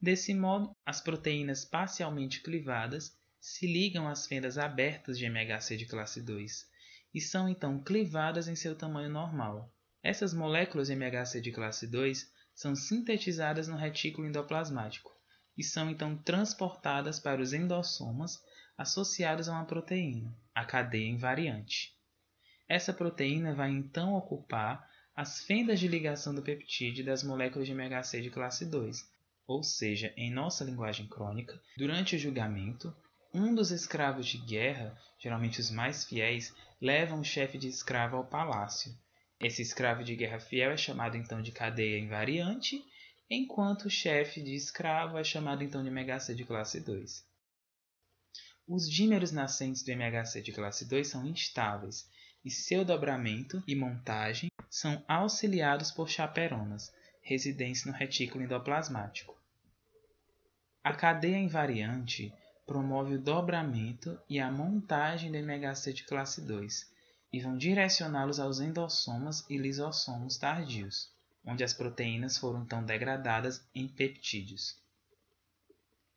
Desse 0.01 0.33
modo, 0.33 0.75
as 0.83 0.99
proteínas 0.99 1.63
parcialmente 1.63 2.41
clivadas 2.41 3.15
se 3.39 3.67
ligam 3.67 4.07
às 4.07 4.25
fendas 4.25 4.57
abertas 4.57 5.15
de 5.15 5.25
MHC 5.25 5.77
de 5.77 5.85
classe 5.85 6.23
2 6.23 6.67
e 7.13 7.21
são 7.21 7.47
então 7.47 7.83
clivadas 7.83 8.47
em 8.47 8.55
seu 8.55 8.75
tamanho 8.75 9.11
normal. 9.11 9.71
Essas 10.01 10.33
moléculas 10.33 10.87
de 10.87 10.93
MHC 10.93 11.39
de 11.39 11.51
classe 11.51 11.85
2 11.85 12.31
são 12.55 12.75
sintetizadas 12.75 13.67
no 13.67 13.77
retículo 13.77 14.27
endoplasmático 14.27 15.11
e 15.55 15.63
são 15.63 15.87
então 15.91 16.17
transportadas 16.17 17.19
para 17.19 17.39
os 17.39 17.53
endossomas 17.53 18.39
associados 18.75 19.47
a 19.47 19.51
uma 19.51 19.65
proteína, 19.65 20.35
a 20.55 20.65
cadeia 20.65 21.09
invariante. 21.09 21.95
Essa 22.67 22.91
proteína 22.91 23.53
vai 23.53 23.69
então 23.69 24.15
ocupar 24.15 24.89
as 25.15 25.43
fendas 25.43 25.79
de 25.79 25.87
ligação 25.87 26.33
do 26.33 26.41
peptídeo 26.41 27.05
das 27.05 27.21
moléculas 27.21 27.67
de 27.67 27.73
MHC 27.73 28.21
de 28.21 28.31
classe 28.31 28.65
2, 28.65 29.11
ou 29.47 29.63
seja, 29.63 30.13
em 30.15 30.31
nossa 30.31 30.63
linguagem 30.63 31.07
crônica, 31.07 31.61
durante 31.77 32.15
o 32.15 32.19
julgamento, 32.19 32.95
um 33.33 33.53
dos 33.55 33.71
escravos 33.71 34.27
de 34.27 34.37
guerra, 34.37 34.97
geralmente 35.19 35.59
os 35.59 35.71
mais 35.71 36.03
fiéis, 36.03 36.53
leva 36.81 37.15
um 37.15 37.23
chefe 37.23 37.57
de 37.57 37.67
escravo 37.67 38.17
ao 38.17 38.25
palácio. 38.25 38.93
Esse 39.39 39.61
escravo 39.61 40.03
de 40.03 40.15
guerra 40.15 40.39
fiel 40.39 40.71
é 40.71 40.77
chamado 40.77 41.17
então 41.17 41.41
de 41.41 41.51
cadeia 41.51 41.99
invariante, 41.99 42.83
enquanto 43.29 43.85
o 43.85 43.89
chefe 43.89 44.41
de 44.41 44.53
escravo 44.53 45.17
é 45.17 45.23
chamado 45.23 45.63
então 45.63 45.81
de 45.81 45.89
MHC 45.89 46.35
de 46.35 46.43
classe 46.43 46.79
2. 46.79 47.25
Os 48.67 48.89
dímeros 48.89 49.31
nascentes 49.31 49.83
do 49.83 49.91
MHC 49.91 50.41
de 50.41 50.51
classe 50.51 50.85
2 50.85 51.07
são 51.07 51.25
instáveis 51.25 52.09
e 52.43 52.49
seu 52.49 52.83
dobramento 52.83 53.63
e 53.67 53.75
montagem 53.75 54.49
são 54.69 55.03
auxiliados 55.07 55.91
por 55.91 56.09
chaperonas, 56.09 56.91
residentes 57.31 57.85
no 57.85 57.93
retículo 57.93 58.43
endoplasmático. 58.43 59.39
A 60.83 60.93
cadeia 60.93 61.37
invariante 61.37 62.33
promove 62.65 63.15
o 63.15 63.21
dobramento 63.21 64.19
e 64.29 64.37
a 64.37 64.51
montagem 64.51 65.31
do 65.31 65.37
MHC 65.37 65.93
de 65.93 66.03
classe 66.03 66.41
2 66.41 66.91
e 67.31 67.39
vão 67.39 67.57
direcioná-los 67.57 68.37
aos 68.37 68.59
endossomas 68.59 69.45
e 69.49 69.57
lisossomos 69.57 70.37
tardios, 70.37 71.09
onde 71.45 71.63
as 71.63 71.73
proteínas 71.73 72.37
foram 72.37 72.63
então 72.63 72.83
degradadas 72.83 73.65
em 73.73 73.87
peptídeos. 73.87 74.77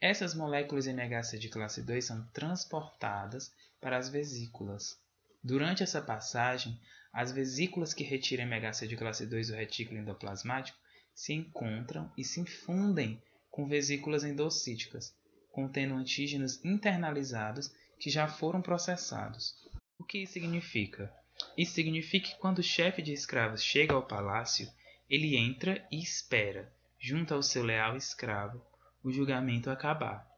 Essas 0.01 0.35
moléculas 0.35 0.89
MHC 0.89 1.39
de 1.39 1.49
classe 1.49 1.81
2 1.81 2.05
são 2.05 2.27
transportadas 2.33 3.53
para 3.81 3.97
as 3.97 4.09
vesículas. 4.09 4.99
Durante 5.43 5.85
essa 5.85 6.03
passagem, 6.03 6.81
as 7.13 7.31
vesículas 7.31 7.95
que 7.95 8.03
retiram 8.03 8.45
MHC 8.45 8.89
de 8.89 8.97
classe 8.97 9.25
2 9.25 9.49
do 9.49 9.55
retículo 9.55 10.01
endoplasmático 10.01 10.84
se 11.15 11.33
encontram 11.33 12.13
e 12.19 12.25
se 12.25 12.41
infundem 12.41 13.23
com 13.51 13.69
vesículas 13.69 14.25
endocíticas, 14.25 15.15
contendo 15.53 15.95
antígenos 15.95 16.63
internalizados 16.65 17.73
que 17.99 18.11
já 18.11 18.27
foram 18.27 18.61
processados. 18.61 19.55
O 19.97 20.05
que 20.05 20.19
isso 20.19 20.33
significa? 20.33 21.15
Isso 21.57 21.73
significa 21.73 22.29
que 22.29 22.39
quando 22.39 22.59
o 22.59 22.63
chefe 22.63 23.01
de 23.01 23.13
escravos 23.13 23.63
chega 23.63 23.95
ao 23.95 24.07
palácio, 24.07 24.69
ele 25.09 25.37
entra 25.37 25.87
e 25.91 26.03
espera, 26.03 26.73
junto 26.99 27.33
ao 27.33 27.43
seu 27.43 27.63
leal 27.63 27.97
escravo, 27.97 28.61
o 29.03 29.13
julgamento 29.13 29.71
acabar. 29.71 30.29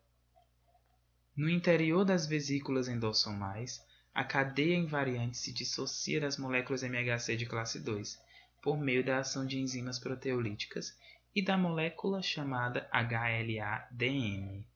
No 1.35 1.49
interior 1.49 2.05
das 2.05 2.27
vesículas 2.27 2.89
endossomais, 2.89 3.83
a 4.15 4.25
cadeia 4.25 4.77
invariante 4.77 5.37
se 5.37 5.53
dissocia 5.53 6.21
das 6.21 6.37
moléculas 6.37 6.83
MHC 6.83 7.37
de 7.37 7.47
classe 7.47 7.79
2 7.81 8.26
por 8.67 8.77
meio 8.77 9.05
da 9.05 9.19
ação 9.19 9.47
de 9.47 9.61
enzimas 9.61 9.97
proteolíticas 9.97 10.99
e 11.33 11.41
da 11.41 11.57
molécula 11.57 12.21
chamada 12.21 12.91
HLA-DM. 12.93 14.67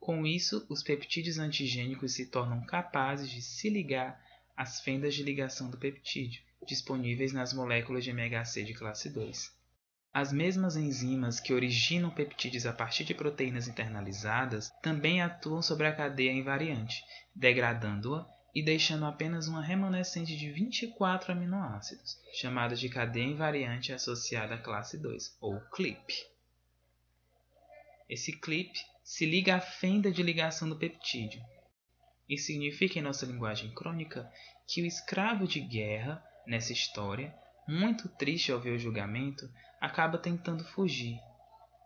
Com 0.00 0.26
isso, 0.26 0.64
os 0.70 0.82
peptídeos 0.82 1.38
antigênicos 1.38 2.14
se 2.14 2.24
tornam 2.24 2.64
capazes 2.64 3.28
de 3.28 3.42
se 3.42 3.68
ligar 3.68 4.18
às 4.56 4.80
fendas 4.80 5.14
de 5.14 5.22
ligação 5.22 5.68
do 5.68 5.76
peptídeo, 5.76 6.40
disponíveis 6.66 7.30
nas 7.30 7.52
moléculas 7.52 8.04
de 8.04 8.10
MHC 8.10 8.64
de 8.64 8.72
classe 8.72 9.10
2. 9.10 9.52
As 10.10 10.32
mesmas 10.32 10.74
enzimas 10.74 11.38
que 11.38 11.52
originam 11.52 12.08
peptídeos 12.08 12.64
a 12.64 12.72
partir 12.72 13.04
de 13.04 13.12
proteínas 13.12 13.68
internalizadas 13.68 14.72
também 14.82 15.20
atuam 15.20 15.60
sobre 15.60 15.86
a 15.86 15.94
cadeia 15.94 16.32
invariante, 16.32 17.04
degradando-a 17.34 18.26
e 18.54 18.62
deixando 18.62 19.04
apenas 19.04 19.48
uma 19.48 19.62
remanescente 19.62 20.36
de 20.36 20.50
24 20.50 21.32
aminoácidos, 21.32 22.20
chamada 22.32 22.76
de 22.76 22.88
cadeia 22.88 23.24
invariante 23.24 23.92
associada 23.92 24.54
à 24.54 24.58
classe 24.58 24.96
2, 24.96 25.36
ou 25.40 25.60
CLIP. 25.72 26.14
Esse 28.08 28.32
CLIP 28.38 28.78
se 29.02 29.26
liga 29.26 29.56
à 29.56 29.60
fenda 29.60 30.10
de 30.10 30.22
ligação 30.22 30.68
do 30.68 30.78
peptídeo. 30.78 31.42
Isso 32.28 32.46
significa, 32.46 32.98
em 32.98 33.02
nossa 33.02 33.26
linguagem 33.26 33.74
crônica, 33.74 34.30
que 34.66 34.82
o 34.82 34.86
escravo 34.86 35.48
de 35.48 35.60
guerra, 35.60 36.24
nessa 36.46 36.72
história, 36.72 37.34
muito 37.66 38.08
triste 38.08 38.52
ao 38.52 38.60
ver 38.60 38.76
o 38.76 38.78
julgamento, 38.78 39.50
acaba 39.80 40.16
tentando 40.16 40.64
fugir. 40.64 41.18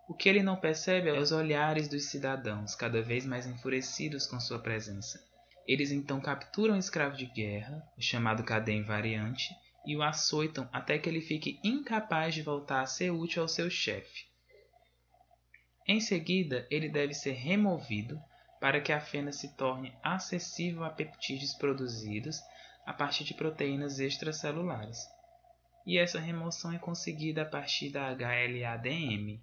O 0.09 0.15
que 0.15 0.29
ele 0.29 0.43
não 0.43 0.57
percebe 0.57 1.09
é 1.09 1.19
os 1.19 1.33
olhares 1.33 1.89
dos 1.89 2.05
cidadãos, 2.05 2.75
cada 2.75 3.03
vez 3.03 3.27
mais 3.27 3.47
enfurecidos 3.47 4.27
com 4.27 4.39
sua 4.39 4.59
presença. 4.59 5.28
Eles 5.69 5.93
então 5.93 6.19
capturam 6.19 6.77
o 6.77 6.79
escravo 6.79 7.15
de 7.15 7.27
guerra, 7.27 7.87
o 7.95 8.01
chamado 8.01 8.43
cadeia 8.43 8.79
invariante, 8.79 9.55
e 9.87 9.95
o 9.95 10.03
açoitam 10.03 10.67
até 10.73 10.99
que 10.99 11.07
ele 11.07 11.21
fique 11.21 11.61
incapaz 11.63 12.35
de 12.35 12.43
voltar 12.43 12.81
a 12.81 12.87
ser 12.87 13.11
útil 13.11 13.43
ao 13.43 13.49
seu 13.49 13.69
chefe. 13.69 14.27
Em 15.87 16.01
seguida, 16.01 16.67
ele 16.71 16.89
deve 16.89 17.13
ser 17.13 17.33
removido 17.33 18.19
para 18.59 18.81
que 18.81 18.93
a 18.93 19.01
fenda 19.01 19.31
se 19.31 19.55
torne 19.57 19.95
acessível 20.03 20.85
a 20.85 20.91
peptídeos 20.91 21.53
produzidos 21.55 22.41
a 22.87 22.93
partir 22.95 23.25
de 23.25 23.35
proteínas 23.35 24.01
extracelulares. 24.01 25.07
E 25.87 25.99
essa 25.99 26.19
remoção 26.19 26.73
é 26.73 26.79
conseguida 26.79 27.43
a 27.43 27.47
partir 27.47 27.91
da 27.91 28.11
HLA-DM. 28.11 29.41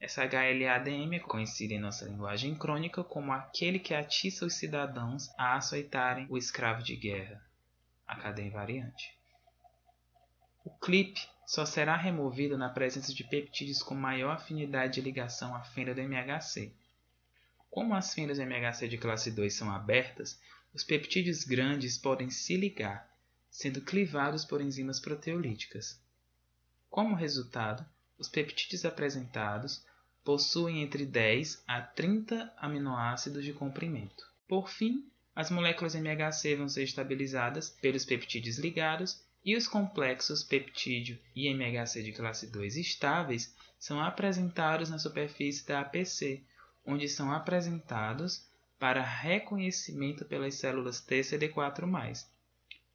Essa 0.00 0.24
HLA-DM 0.24 1.16
é 1.16 1.20
conhecida 1.20 1.74
em 1.74 1.78
nossa 1.78 2.04
linguagem 2.04 2.54
crônica 2.54 3.02
como 3.02 3.32
aquele 3.32 3.78
que 3.78 3.94
atiça 3.94 4.44
os 4.44 4.54
cidadãos 4.54 5.28
a 5.38 5.56
açoitarem 5.56 6.26
o 6.28 6.36
escravo 6.36 6.82
de 6.82 6.94
guerra, 6.96 7.42
a 8.06 8.16
cadeia 8.16 8.46
invariante. 8.46 9.16
O 10.64 10.70
clip 10.70 11.20
só 11.46 11.66
será 11.66 11.96
removido 11.96 12.56
na 12.56 12.68
presença 12.68 13.12
de 13.12 13.22
peptídeos 13.24 13.82
com 13.82 13.94
maior 13.94 14.32
afinidade 14.32 14.94
de 14.94 15.00
ligação 15.00 15.54
à 15.54 15.62
fenda 15.62 15.94
do 15.94 16.00
MHC. 16.00 16.72
Como 17.70 17.94
as 17.94 18.14
fendas 18.14 18.38
do 18.38 18.42
MHC 18.42 18.88
de 18.88 18.98
classe 18.98 19.30
2 19.30 19.52
são 19.52 19.70
abertas, 19.70 20.40
os 20.72 20.82
peptídeos 20.82 21.44
grandes 21.44 21.98
podem 21.98 22.30
se 22.30 22.56
ligar, 22.56 23.08
sendo 23.50 23.80
clivados 23.80 24.44
por 24.44 24.60
enzimas 24.60 24.98
proteolíticas. 24.98 26.00
Como 26.88 27.14
resultado, 27.14 27.84
os 28.18 28.28
peptídeos 28.28 28.84
apresentados 28.84 29.84
possuem 30.24 30.82
entre 30.82 31.04
10 31.04 31.62
a 31.66 31.80
30 31.80 32.52
aminoácidos 32.56 33.44
de 33.44 33.52
comprimento. 33.52 34.24
Por 34.48 34.68
fim, 34.68 35.08
as 35.34 35.50
moléculas 35.50 35.94
MHC 35.94 36.56
vão 36.56 36.68
ser 36.68 36.84
estabilizadas 36.84 37.70
pelos 37.80 38.04
peptídeos 38.04 38.58
ligados 38.58 39.22
e 39.44 39.56
os 39.56 39.68
complexos 39.68 40.42
peptídeo 40.42 41.18
e 41.36 41.48
MHC 41.48 42.02
de 42.02 42.12
classe 42.12 42.46
2 42.50 42.76
estáveis 42.76 43.54
são 43.78 44.00
apresentados 44.00 44.88
na 44.88 44.98
superfície 44.98 45.66
da 45.66 45.80
APC, 45.80 46.42
onde 46.86 47.08
são 47.08 47.30
apresentados 47.30 48.48
para 48.78 49.02
reconhecimento 49.02 50.24
pelas 50.24 50.54
células 50.54 51.04
TCD4+. 51.06 52.24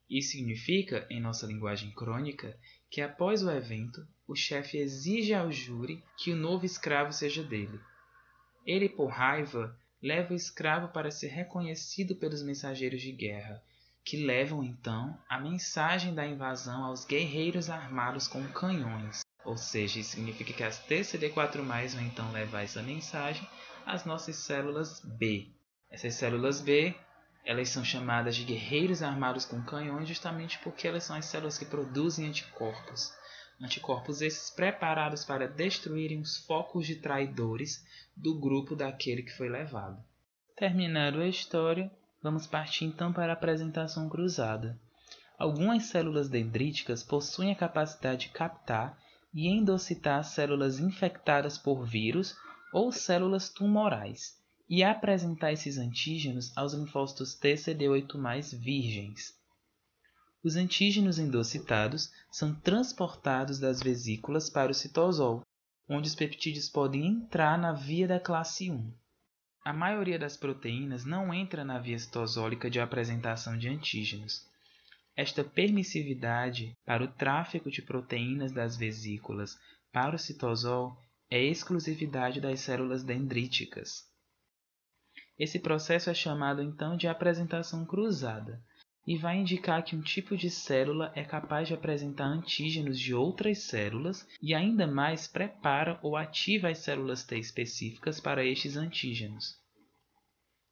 Isso 0.08 0.32
significa, 0.32 1.06
em 1.08 1.20
nossa 1.20 1.46
linguagem 1.46 1.92
crônica, 1.92 2.58
que 2.90 3.00
após 3.00 3.42
o 3.42 3.50
evento, 3.50 4.06
o 4.26 4.34
chefe 4.34 4.78
exige 4.78 5.32
ao 5.32 5.52
júri 5.52 6.02
que 6.16 6.32
o 6.32 6.36
novo 6.36 6.66
escravo 6.66 7.12
seja 7.12 7.42
dele. 7.42 7.80
Ele, 8.66 8.88
por 8.88 9.06
raiva, 9.06 9.76
leva 10.02 10.32
o 10.32 10.36
escravo 10.36 10.88
para 10.88 11.10
ser 11.10 11.28
reconhecido 11.28 12.16
pelos 12.16 12.42
mensageiros 12.42 13.00
de 13.00 13.12
guerra, 13.12 13.62
que 14.04 14.24
levam 14.24 14.64
então 14.64 15.16
a 15.28 15.38
mensagem 15.38 16.14
da 16.14 16.26
invasão 16.26 16.84
aos 16.84 17.04
guerreiros 17.04 17.70
armados 17.70 18.26
com 18.26 18.46
canhões. 18.48 19.20
Ou 19.44 19.56
seja, 19.56 20.00
isso 20.00 20.10
significa 20.10 20.52
que 20.52 20.62
as 20.62 20.84
TCD4+, 20.86 21.94
vão 21.94 22.02
então 22.02 22.30
levar 22.32 22.62
essa 22.62 22.82
mensagem 22.82 23.46
às 23.86 24.04
nossas 24.04 24.36
células 24.36 25.00
B. 25.00 25.48
Essas 25.90 26.14
células 26.14 26.60
B 26.60 26.94
Elas 27.44 27.70
são 27.70 27.84
chamadas 27.84 28.36
de 28.36 28.44
guerreiros 28.44 29.02
armados 29.02 29.44
com 29.44 29.62
canhões 29.62 30.06
justamente 30.06 30.58
porque 30.58 30.86
elas 30.86 31.04
são 31.04 31.16
as 31.16 31.24
células 31.24 31.58
que 31.58 31.64
produzem 31.64 32.26
anticorpos. 32.26 33.12
Anticorpos 33.60 34.22
esses 34.22 34.50
preparados 34.50 35.24
para 35.24 35.48
destruírem 35.48 36.20
os 36.20 36.36
focos 36.36 36.86
de 36.86 36.96
traidores 36.96 37.84
do 38.16 38.38
grupo 38.38 38.76
daquele 38.76 39.22
que 39.22 39.36
foi 39.36 39.48
levado. 39.48 40.02
Terminando 40.56 41.20
a 41.20 41.28
história, 41.28 41.90
vamos 42.22 42.46
partir 42.46 42.84
então 42.84 43.12
para 43.12 43.32
a 43.32 43.34
apresentação 43.34 44.08
cruzada. 44.08 44.78
Algumas 45.38 45.84
células 45.84 46.28
dendríticas 46.28 47.02
possuem 47.02 47.50
a 47.50 47.56
capacidade 47.56 48.26
de 48.26 48.32
captar 48.32 48.98
e 49.32 49.48
endocitar 49.48 50.22
células 50.24 50.78
infectadas 50.78 51.56
por 51.56 51.84
vírus 51.84 52.36
ou 52.72 52.92
células 52.92 53.48
tumorais 53.48 54.39
e 54.70 54.84
apresentar 54.84 55.52
esses 55.52 55.76
antígenos 55.76 56.56
aos 56.56 56.72
linfócitos 56.72 57.38
TCD8+ 57.38 58.56
virgens. 58.56 59.34
Os 60.42 60.54
antígenos 60.54 61.18
endocitados 61.18 62.10
são 62.30 62.54
transportados 62.54 63.58
das 63.58 63.82
vesículas 63.82 64.48
para 64.48 64.70
o 64.70 64.74
citosol, 64.74 65.42
onde 65.88 66.08
os 66.08 66.14
peptídeos 66.14 66.68
podem 66.68 67.06
entrar 67.06 67.58
na 67.58 67.72
via 67.72 68.06
da 68.06 68.20
classe 68.20 68.70
1. 68.70 68.94
A 69.64 69.72
maioria 69.72 70.18
das 70.18 70.36
proteínas 70.36 71.04
não 71.04 71.34
entra 71.34 71.64
na 71.64 71.78
via 71.78 71.98
citosólica 71.98 72.70
de 72.70 72.78
apresentação 72.78 73.58
de 73.58 73.68
antígenos, 73.68 74.48
esta 75.16 75.44
permissividade 75.44 76.74
para 76.82 77.04
o 77.04 77.08
tráfego 77.08 77.70
de 77.70 77.82
proteínas 77.82 78.52
das 78.52 78.76
vesículas 78.76 79.58
para 79.92 80.16
o 80.16 80.18
citosol 80.18 80.96
é 81.28 81.42
exclusividade 81.42 82.40
das 82.40 82.60
células 82.60 83.02
dendríticas. 83.02 84.09
Esse 85.40 85.58
processo 85.58 86.10
é 86.10 86.14
chamado 86.14 86.62
então 86.62 86.98
de 86.98 87.08
apresentação 87.08 87.86
cruzada 87.86 88.62
e 89.06 89.16
vai 89.16 89.38
indicar 89.38 89.82
que 89.82 89.96
um 89.96 90.02
tipo 90.02 90.36
de 90.36 90.50
célula 90.50 91.10
é 91.14 91.24
capaz 91.24 91.66
de 91.66 91.72
apresentar 91.72 92.26
antígenos 92.26 93.00
de 93.00 93.14
outras 93.14 93.60
células 93.60 94.28
e 94.42 94.52
ainda 94.54 94.86
mais 94.86 95.26
prepara 95.26 95.98
ou 96.02 96.14
ativa 96.14 96.68
as 96.68 96.80
células 96.80 97.24
T 97.24 97.38
específicas 97.38 98.20
para 98.20 98.44
estes 98.44 98.76
antígenos. 98.76 99.58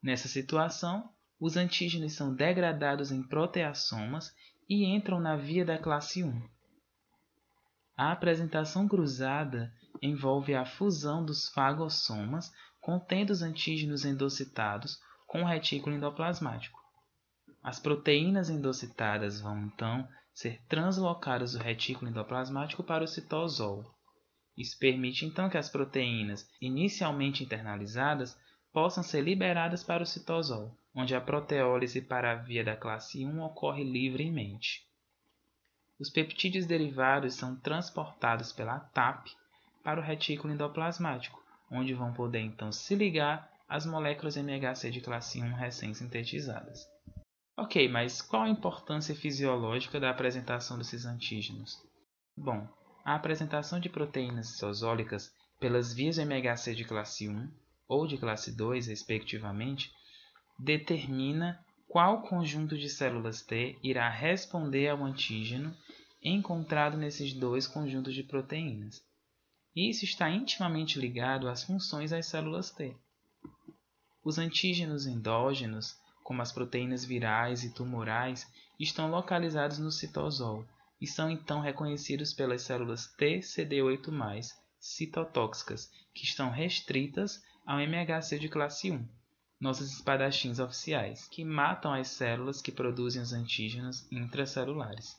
Nessa 0.02 0.28
situação, 0.28 1.08
os 1.40 1.56
antígenos 1.56 2.12
são 2.12 2.34
degradados 2.34 3.10
em 3.10 3.22
proteassomas 3.22 4.34
e 4.68 4.84
entram 4.84 5.18
na 5.18 5.34
via 5.34 5.64
da 5.64 5.78
classe 5.78 6.22
1. 6.22 6.42
A 7.96 8.12
apresentação 8.12 8.86
cruzada 8.86 9.72
envolve 10.02 10.54
a 10.54 10.66
fusão 10.66 11.24
dos 11.24 11.48
fagossomas 11.48 12.52
contendo 12.88 13.28
os 13.28 13.42
antígenos 13.42 14.06
endocitados 14.06 14.98
com 15.26 15.42
o 15.42 15.44
retículo 15.44 15.94
endoplasmático. 15.94 16.80
As 17.62 17.78
proteínas 17.78 18.48
endocitadas 18.48 19.42
vão, 19.42 19.66
então, 19.66 20.08
ser 20.32 20.58
translocadas 20.70 21.52
do 21.52 21.58
retículo 21.58 22.10
endoplasmático 22.10 22.82
para 22.82 23.04
o 23.04 23.06
citosol. 23.06 23.84
Isso 24.56 24.78
permite, 24.78 25.26
então, 25.26 25.50
que 25.50 25.58
as 25.58 25.68
proteínas 25.68 26.48
inicialmente 26.62 27.44
internalizadas 27.44 28.40
possam 28.72 29.02
ser 29.02 29.20
liberadas 29.20 29.84
para 29.84 30.02
o 30.02 30.06
citosol, 30.06 30.74
onde 30.94 31.14
a 31.14 31.20
proteólise 31.20 32.00
para 32.00 32.32
a 32.32 32.36
via 32.36 32.64
da 32.64 32.74
classe 32.74 33.22
1 33.22 33.42
ocorre 33.42 33.84
livremente. 33.84 34.88
Os 36.00 36.08
peptídeos 36.08 36.64
derivados 36.64 37.34
são 37.34 37.54
transportados 37.54 38.50
pela 38.50 38.80
TAP 38.80 39.26
para 39.84 40.00
o 40.00 40.02
retículo 40.02 40.54
endoplasmático, 40.54 41.46
onde 41.70 41.94
vão 41.94 42.12
poder 42.12 42.40
então 42.40 42.72
se 42.72 42.94
ligar 42.94 43.50
às 43.68 43.84
moléculas 43.84 44.36
MHC 44.36 44.90
de 44.90 45.00
classe 45.00 45.42
1 45.42 45.54
recém-sintetizadas. 45.54 46.86
Ok, 47.56 47.88
mas 47.88 48.22
qual 48.22 48.42
a 48.42 48.48
importância 48.48 49.14
fisiológica 49.14 49.98
da 49.98 50.10
apresentação 50.10 50.78
desses 50.78 51.04
antígenos? 51.04 51.76
Bom, 52.36 52.68
a 53.04 53.14
apresentação 53.14 53.80
de 53.80 53.88
proteínas 53.88 54.48
citosólicas 54.48 55.32
pelas 55.58 55.92
vias 55.92 56.18
MHC 56.18 56.74
de 56.74 56.84
classe 56.84 57.28
1 57.28 57.50
ou 57.88 58.06
de 58.06 58.16
classe 58.16 58.56
2, 58.56 58.86
respectivamente, 58.86 59.90
determina 60.58 61.58
qual 61.88 62.22
conjunto 62.22 62.76
de 62.76 62.88
células 62.88 63.42
T 63.42 63.78
irá 63.82 64.08
responder 64.08 64.88
ao 64.88 65.02
antígeno 65.02 65.74
encontrado 66.22 66.96
nesses 66.96 67.32
dois 67.32 67.66
conjuntos 67.66 68.14
de 68.14 68.22
proteínas. 68.22 69.02
Isso 69.80 70.04
está 70.04 70.28
intimamente 70.28 70.98
ligado 70.98 71.48
às 71.48 71.62
funções 71.62 72.10
das 72.10 72.26
células 72.26 72.68
T. 72.68 72.96
Os 74.24 74.36
antígenos 74.36 75.06
endógenos, 75.06 75.96
como 76.24 76.42
as 76.42 76.50
proteínas 76.50 77.04
virais 77.04 77.62
e 77.62 77.72
tumorais, 77.72 78.44
estão 78.76 79.08
localizados 79.08 79.78
no 79.78 79.92
citosol 79.92 80.66
e 81.00 81.06
são 81.06 81.30
então 81.30 81.60
reconhecidos 81.60 82.34
pelas 82.34 82.62
células 82.62 83.06
T 83.16 83.38
CD8+, 83.38 84.52
citotóxicas, 84.80 85.88
que 86.12 86.24
estão 86.24 86.50
restritas 86.50 87.40
ao 87.64 87.78
MHC 87.78 88.36
de 88.36 88.48
classe 88.48 88.90
1, 88.90 89.08
nossos 89.60 89.92
espadachins 89.92 90.58
oficiais, 90.58 91.28
que 91.28 91.44
matam 91.44 91.92
as 91.92 92.08
células 92.08 92.60
que 92.60 92.72
produzem 92.72 93.22
os 93.22 93.32
antígenos 93.32 94.10
intracelulares. 94.10 95.16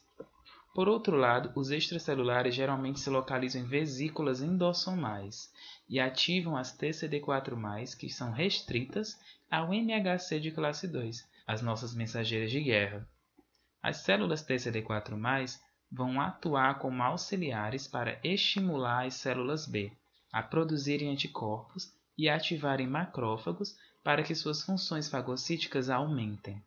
Por 0.72 0.88
outro 0.88 1.16
lado, 1.16 1.52
os 1.56 1.70
extracelulares 1.70 2.54
geralmente 2.54 3.00
se 3.00 3.10
localizam 3.10 3.62
em 3.62 3.66
vesículas 3.66 4.40
endossomais 4.40 5.52
e 5.88 5.98
ativam 5.98 6.56
as 6.56 6.76
TCD4+, 6.76 7.96
que 7.96 8.08
são 8.08 8.30
restritas 8.30 9.18
ao 9.50 9.74
MHC 9.74 10.38
de 10.38 10.52
classe 10.52 10.86
2, 10.86 11.28
as 11.44 11.60
nossas 11.60 11.92
mensageiras 11.92 12.52
de 12.52 12.60
guerra. 12.60 13.08
As 13.82 13.98
células 13.98 14.46
TCD4+, 14.46 15.58
vão 15.90 16.20
atuar 16.20 16.78
como 16.78 17.02
auxiliares 17.02 17.88
para 17.88 18.20
estimular 18.22 19.06
as 19.06 19.14
células 19.14 19.66
B 19.66 19.92
a 20.32 20.40
produzirem 20.40 21.10
anticorpos 21.10 21.92
e 22.16 22.28
ativarem 22.28 22.86
macrófagos 22.86 23.76
para 24.04 24.22
que 24.22 24.34
suas 24.34 24.62
funções 24.62 25.08
fagocíticas 25.08 25.90
aumentem. 25.90 26.62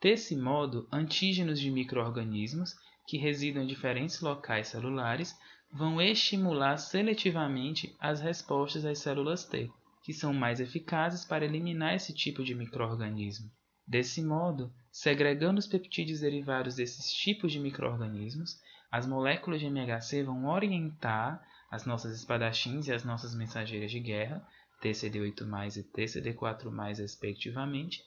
Desse 0.00 0.36
modo, 0.36 0.88
antígenos 0.92 1.60
de 1.60 1.70
microorganismos 1.70 2.76
que 3.06 3.16
residam 3.16 3.62
em 3.62 3.66
diferentes 3.66 4.20
locais 4.20 4.68
celulares 4.68 5.36
vão 5.72 6.00
estimular 6.00 6.76
seletivamente 6.78 7.94
as 8.00 8.20
respostas 8.20 8.82
das 8.82 8.98
células 8.98 9.44
T, 9.44 9.70
que 10.02 10.12
são 10.12 10.32
mais 10.32 10.60
eficazes 10.60 11.24
para 11.24 11.44
eliminar 11.44 11.94
esse 11.94 12.12
tipo 12.12 12.42
de 12.42 12.54
microorganismo. 12.54 13.50
Desse 13.86 14.22
modo, 14.22 14.72
segregando 14.90 15.58
os 15.58 15.66
peptídeos 15.66 16.20
derivados 16.20 16.74
desses 16.74 17.12
tipos 17.12 17.52
de 17.52 17.60
microorganismos, 17.60 18.58
as 18.90 19.06
moléculas 19.06 19.60
de 19.60 19.66
MHC 19.66 20.22
vão 20.22 20.46
orientar 20.46 21.44
as 21.70 21.84
nossas 21.84 22.16
espadachins 22.16 22.86
e 22.88 22.92
as 22.92 23.04
nossas 23.04 23.34
mensageiras 23.34 23.90
de 23.90 24.00
guerra, 24.00 24.46
TCD8+, 24.82 25.76
e 25.76 25.82
TCD4+, 25.82 26.98
respectivamente, 26.98 28.02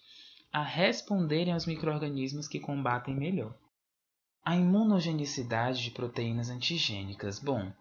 a 0.51 0.63
responderem 0.63 1.53
aos 1.53 1.65
microorganismos 1.65 2.47
que 2.47 2.59
combatem 2.59 3.15
melhor. 3.15 3.55
A 4.43 4.55
imunogenicidade 4.55 5.83
de 5.83 5.91
proteínas 5.91 6.49
antigênicas. 6.49 7.39
Bom, 7.39 7.71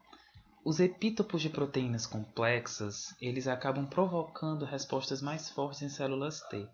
os 0.65 0.81
epítopos 0.81 1.41
de 1.41 1.49
proteínas 1.49 2.07
complexas, 2.07 3.15
eles 3.21 3.47
acabam 3.47 3.87
provocando 3.87 4.65
respostas 4.65 5.23
mais 5.23 5.49
fortes 5.49 5.83
em 5.83 5.89
células 5.89 6.41
T. 6.49 6.69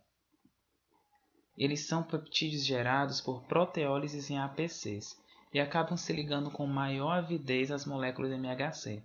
Eles 1.56 1.86
são 1.86 2.02
peptídeos 2.02 2.64
gerados 2.64 3.20
por 3.20 3.44
proteólises 3.44 4.28
em 4.30 4.38
APCs, 4.38 5.16
e 5.54 5.60
acabam 5.60 5.96
se 5.96 6.12
ligando 6.12 6.50
com 6.50 6.66
maior 6.66 7.12
avidez 7.12 7.70
às 7.70 7.86
moléculas 7.86 8.32
MHC. 8.32 9.00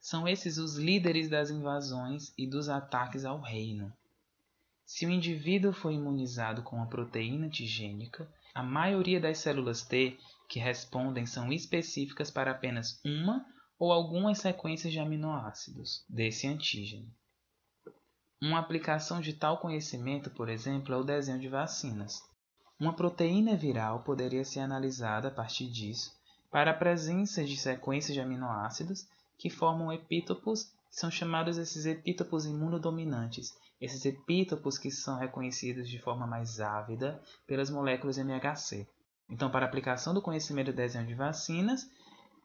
São 0.00 0.26
esses 0.26 0.56
os 0.56 0.76
líderes 0.76 1.28
das 1.28 1.50
invasões 1.50 2.32
e 2.38 2.46
dos 2.46 2.70
ataques 2.70 3.26
ao 3.26 3.38
reino. 3.38 3.92
Se 4.86 5.04
o 5.04 5.10
indivíduo 5.10 5.74
for 5.74 5.92
imunizado 5.92 6.62
com 6.62 6.76
uma 6.76 6.88
proteína 6.88 7.46
antigênica, 7.46 8.26
a 8.54 8.62
maioria 8.62 9.20
das 9.20 9.38
células 9.38 9.82
T 9.82 10.18
que 10.48 10.58
respondem 10.58 11.26
são 11.26 11.52
específicas 11.52 12.30
para 12.30 12.50
apenas 12.50 13.00
uma 13.04 13.46
ou 13.78 13.92
algumas 13.92 14.38
sequências 14.38 14.92
de 14.92 14.98
aminoácidos 14.98 16.04
desse 16.08 16.46
antígeno. 16.46 17.10
Uma 18.42 18.58
aplicação 18.58 19.20
de 19.20 19.32
tal 19.32 19.58
conhecimento, 19.58 20.30
por 20.30 20.48
exemplo, 20.48 20.94
é 20.94 20.96
o 20.96 21.04
desenho 21.04 21.38
de 21.38 21.48
vacinas. 21.48 22.22
Uma 22.78 22.94
proteína 22.94 23.54
viral 23.56 24.02
poderia 24.02 24.44
ser 24.44 24.60
analisada 24.60 25.28
a 25.28 25.30
partir 25.30 25.70
disso 25.70 26.18
para 26.50 26.72
a 26.72 26.74
presença 26.74 27.44
de 27.44 27.56
sequências 27.56 28.14
de 28.14 28.20
aminoácidos 28.20 29.06
que 29.38 29.48
formam 29.48 29.92
epítopos, 29.92 30.72
são 30.90 31.10
chamados 31.10 31.56
esses 31.56 31.86
epítopos 31.86 32.44
imunodominantes, 32.44 33.54
esses 33.80 34.04
epítopos 34.04 34.76
que 34.76 34.90
são 34.90 35.16
reconhecidos 35.16 35.88
de 35.88 35.98
forma 35.98 36.26
mais 36.26 36.60
ávida 36.60 37.20
pelas 37.46 37.70
moléculas 37.70 38.18
MHC. 38.18 38.86
Então, 39.28 39.50
para 39.50 39.64
aplicação 39.64 40.12
do 40.12 40.20
conhecimento 40.20 40.72
do 40.72 40.76
desenho 40.76 41.06
de 41.06 41.14
vacinas, 41.14 41.88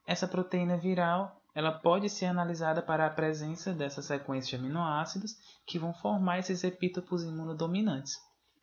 essa 0.08 0.28
proteína 0.28 0.78
viral 0.78 1.42
ela 1.56 1.72
pode 1.72 2.10
ser 2.10 2.26
analisada 2.26 2.82
para 2.82 3.06
a 3.06 3.10
presença 3.10 3.74
dessa 3.74 4.02
sequência 4.02 4.58
de 4.58 4.64
aminoácidos 4.64 5.38
que 5.66 5.80
vão 5.80 5.94
formar 5.94 6.40
esses 6.40 6.64
epítopos 6.64 7.24
imunodominantes. 7.24 8.20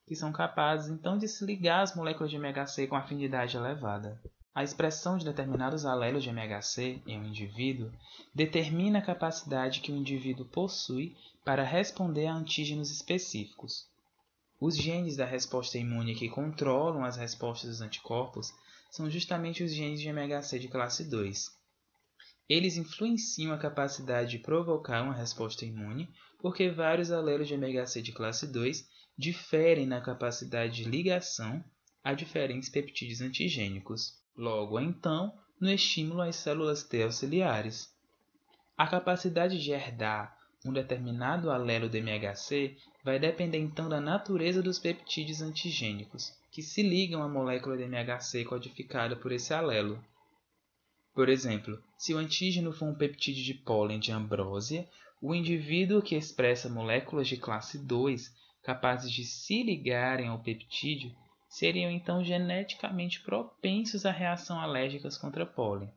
que 0.06 0.16
são 0.16 0.32
capazes 0.32 0.90
então 0.90 1.16
de 1.16 1.26
se 1.26 1.44
ligar 1.46 1.80
às 1.80 1.94
moléculas 1.94 2.30
de 2.30 2.36
MHC 2.36 2.86
com 2.86 2.96
afinidade 2.96 3.56
elevada. 3.56 4.20
A 4.54 4.62
expressão 4.62 5.16
de 5.16 5.24
determinados 5.24 5.86
alelos 5.86 6.22
de 6.22 6.28
MHC 6.28 7.00
em 7.06 7.18
um 7.18 7.24
indivíduo 7.24 7.90
determina 8.34 8.98
a 8.98 9.02
capacidade 9.02 9.80
que 9.80 9.90
o 9.90 9.96
indivíduo 9.96 10.44
possui 10.44 11.16
para 11.42 11.64
responder 11.64 12.26
a 12.26 12.34
antígenos 12.34 12.90
específicos. 12.90 13.86
Os 14.60 14.76
genes 14.76 15.16
da 15.16 15.24
resposta 15.24 15.78
imune 15.78 16.14
que 16.14 16.28
controlam 16.28 17.02
as 17.02 17.16
respostas 17.16 17.70
dos 17.70 17.80
anticorpos 17.80 18.52
são 18.90 19.08
justamente 19.08 19.64
os 19.64 19.72
genes 19.72 20.02
de 20.02 20.08
MHC 20.08 20.58
de 20.58 20.68
classe 20.68 21.04
2. 21.04 21.50
Eles 22.46 22.76
influenciam 22.76 23.54
a 23.54 23.58
capacidade 23.58 24.32
de 24.32 24.38
provocar 24.38 25.02
uma 25.02 25.14
resposta 25.14 25.64
imune, 25.64 26.10
porque 26.38 26.68
vários 26.68 27.10
alelos 27.10 27.48
de 27.48 27.54
MHC 27.54 28.02
de 28.02 28.12
classe 28.12 28.46
2 28.46 28.86
diferem 29.16 29.86
na 29.86 30.02
capacidade 30.02 30.74
de 30.74 30.84
ligação 30.84 31.64
a 32.04 32.12
diferentes 32.12 32.68
peptídeos 32.68 33.22
antigênicos. 33.22 34.20
Logo, 34.36 34.80
então, 34.80 35.32
no 35.60 35.70
estímulo 35.70 36.22
às 36.22 36.36
células 36.36 36.82
T 36.82 37.02
auxiliares. 37.02 37.94
A 38.76 38.86
capacidade 38.86 39.62
de 39.62 39.70
herdar 39.70 40.36
um 40.64 40.72
determinado 40.72 41.50
alelo 41.50 41.88
do 41.88 41.96
MHC 41.96 42.76
vai 43.04 43.18
depender 43.18 43.58
então 43.58 43.88
da 43.88 44.00
natureza 44.00 44.62
dos 44.62 44.78
peptídeos 44.78 45.42
antigênicos, 45.42 46.32
que 46.50 46.62
se 46.62 46.82
ligam 46.82 47.22
à 47.22 47.28
molécula 47.28 47.76
de 47.76 47.84
MHC 47.84 48.44
codificada 48.44 49.16
por 49.16 49.32
esse 49.32 49.52
alelo. 49.52 50.02
Por 51.14 51.28
exemplo, 51.28 51.82
se 51.98 52.14
o 52.14 52.18
antígeno 52.18 52.72
for 52.72 52.86
um 52.86 52.94
peptídeo 52.94 53.44
de 53.44 53.54
pólen 53.54 54.00
de 54.00 54.12
ambrósia, 54.12 54.88
o 55.20 55.34
indivíduo 55.34 56.00
que 56.00 56.16
expressa 56.16 56.68
moléculas 56.68 57.28
de 57.28 57.36
classe 57.36 57.78
2 57.78 58.34
capazes 58.62 59.10
de 59.10 59.24
se 59.24 59.62
ligarem 59.62 60.28
ao 60.28 60.38
peptídeo 60.38 61.12
seriam 61.52 61.90
então 61.90 62.24
geneticamente 62.24 63.20
propensos 63.20 64.06
a 64.06 64.10
reação 64.10 64.58
alérgicas 64.58 65.18
contra 65.18 65.44
pólen. 65.44 65.92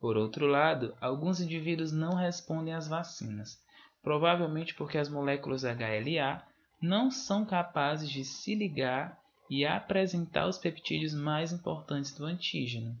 Por 0.00 0.16
outro 0.16 0.46
lado, 0.46 0.96
alguns 1.02 1.38
indivíduos 1.38 1.92
não 1.92 2.14
respondem 2.14 2.72
às 2.72 2.88
vacinas, 2.88 3.58
provavelmente 4.02 4.74
porque 4.74 4.96
as 4.96 5.10
moléculas 5.10 5.64
HLA 5.64 6.42
não 6.80 7.10
são 7.10 7.44
capazes 7.44 8.08
de 8.08 8.24
se 8.24 8.54
ligar 8.54 9.20
e 9.50 9.66
apresentar 9.66 10.46
os 10.46 10.56
peptídeos 10.56 11.12
mais 11.12 11.52
importantes 11.52 12.14
do 12.16 12.24
antígeno. 12.24 12.98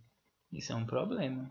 Isso 0.52 0.72
é 0.72 0.74
um 0.74 0.84
problema. 0.84 1.50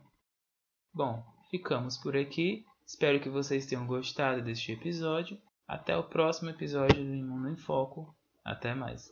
Bom, 0.93 1.25
ficamos 1.49 1.97
por 1.97 2.15
aqui. 2.15 2.63
Espero 2.86 3.19
que 3.19 3.29
vocês 3.29 3.65
tenham 3.65 3.88
gostado 3.88 4.43
deste 4.43 4.73
episódio. 4.73 5.39
Até 5.67 5.97
o 5.97 6.03
próximo 6.03 6.51
episódio 6.51 7.03
do 7.03 7.15
Imundo 7.15 7.49
em 7.49 7.57
Foco. 7.57 8.15
Até 8.43 8.75
mais. 8.75 9.12